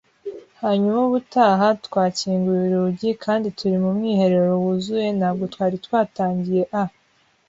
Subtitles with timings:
[0.61, 5.09] hanyuma ubutaha twakinguye urugi kandi turi mu mwiherero wuzuye.
[5.19, 6.83] Ntabwo twari twatangiye a